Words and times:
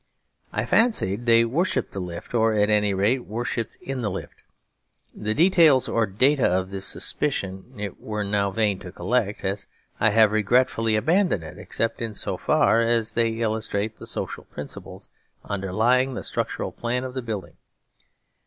I 0.51 0.65
fancied 0.65 1.27
they 1.27 1.45
worshipped 1.45 1.91
the 1.91 1.99
lift, 1.99 2.33
or 2.33 2.55
at 2.55 2.71
any 2.71 2.91
rate 2.91 3.23
worshipped 3.25 3.77
in 3.83 4.01
the 4.01 4.09
lift. 4.09 4.41
The 5.13 5.35
details 5.35 5.87
or 5.87 6.07
data 6.07 6.47
of 6.47 6.71
this 6.71 6.87
suspicion 6.87 7.75
it 7.77 8.01
were 8.01 8.23
now 8.23 8.49
vain 8.49 8.79
to 8.79 8.91
collect, 8.91 9.43
as 9.45 9.67
I 9.99 10.09
have 10.09 10.31
regretfully 10.31 10.95
abandoned 10.95 11.43
it, 11.43 11.59
except 11.59 12.01
in 12.01 12.15
so 12.15 12.35
far 12.35 12.81
as 12.81 13.13
they 13.13 13.29
illustrate 13.41 13.97
the 13.97 14.07
social 14.07 14.45
principles 14.45 15.11
underlying 15.45 16.15
the 16.15 16.23
structural 16.23 16.71
plan 16.71 17.03
of 17.03 17.13
the 17.13 17.21
building. 17.21 17.57